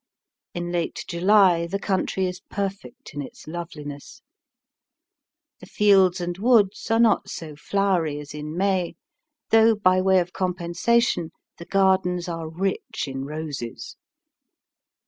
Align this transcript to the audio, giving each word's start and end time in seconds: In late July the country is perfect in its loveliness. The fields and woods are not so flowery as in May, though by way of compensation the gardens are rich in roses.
In 0.55 0.71
late 0.71 1.05
July 1.07 1.67
the 1.67 1.77
country 1.77 2.25
is 2.25 2.41
perfect 2.49 3.13
in 3.13 3.21
its 3.21 3.45
loveliness. 3.45 4.23
The 5.59 5.67
fields 5.67 6.19
and 6.19 6.39
woods 6.39 6.89
are 6.89 6.99
not 6.99 7.29
so 7.29 7.55
flowery 7.55 8.17
as 8.19 8.33
in 8.33 8.57
May, 8.57 8.95
though 9.51 9.75
by 9.75 10.01
way 10.01 10.17
of 10.17 10.33
compensation 10.33 11.29
the 11.59 11.65
gardens 11.65 12.27
are 12.27 12.49
rich 12.49 13.03
in 13.07 13.25
roses. 13.25 13.95